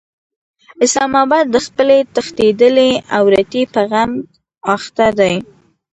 [0.85, 4.11] اسلام اباد د خپلې تښتېدلې عورتې په غم
[4.75, 5.35] اخته دی.